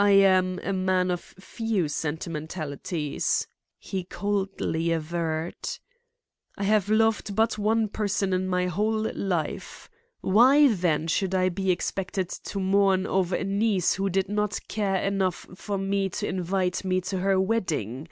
"I 0.00 0.12
am 0.12 0.60
a 0.62 0.72
man 0.72 1.10
of 1.10 1.20
few 1.20 1.88
sentimentalities," 1.88 3.46
he 3.78 4.04
coldly 4.04 4.92
averred. 4.92 5.56
"I 6.56 6.62
have 6.62 6.88
loved 6.88 7.36
but 7.36 7.58
one 7.58 7.88
person 7.88 8.32
in 8.32 8.48
my 8.48 8.66
whole 8.68 9.12
life. 9.14 9.90
Why 10.22 10.72
then 10.72 11.06
should 11.06 11.34
I 11.34 11.50
be 11.50 11.70
expected 11.70 12.30
to 12.30 12.60
mourn 12.60 13.06
over 13.06 13.36
a 13.36 13.44
niece 13.44 13.92
who 13.96 14.08
did 14.08 14.30
not 14.30 14.58
care 14.68 14.96
enough 14.96 15.46
for 15.54 15.76
me 15.76 16.08
to 16.08 16.26
invite 16.26 16.82
me 16.82 17.02
to 17.02 17.18
her 17.18 17.38
wedding? 17.38 18.08